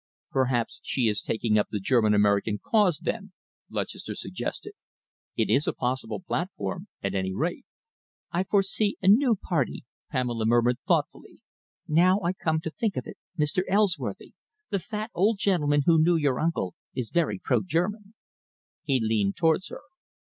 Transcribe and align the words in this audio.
"Perhaps 0.31 0.79
she 0.81 1.07
is 1.07 1.21
taking 1.21 1.59
up 1.59 1.67
the 1.69 1.79
German 1.79 2.15
American 2.15 2.57
cause, 2.57 2.97
then," 3.01 3.33
Lutchester 3.69 4.15
suggested. 4.15 4.73
"It 5.37 5.47
is 5.51 5.67
a 5.67 5.73
possible 5.73 6.19
platform, 6.19 6.87
at 7.03 7.13
any 7.13 7.35
rate." 7.35 7.65
"I 8.31 8.45
foresee 8.45 8.97
a 9.03 9.07
new 9.07 9.35
party," 9.35 9.85
Pamela 10.09 10.47
murmured 10.47 10.79
thoughtfully. 10.87 11.39
"Now 11.87 12.19
I 12.21 12.33
come 12.33 12.59
to 12.61 12.71
think 12.71 12.97
of 12.97 13.05
it, 13.05 13.17
Mr. 13.37 13.61
Elsworthy, 13.69 14.33
the 14.71 14.79
fat 14.79 15.11
old 15.13 15.37
gentleman 15.37 15.83
who 15.85 16.01
knew 16.01 16.15
your 16.15 16.39
uncle, 16.39 16.73
is 16.95 17.11
very 17.11 17.37
pro 17.37 17.61
German." 17.61 18.15
He 18.81 18.99
leaned 18.99 19.35
towards 19.35 19.69
her. 19.69 19.81